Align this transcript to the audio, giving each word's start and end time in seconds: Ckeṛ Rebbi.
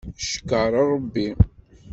Ckeṛ 0.27 0.71
Rebbi. 0.91 1.29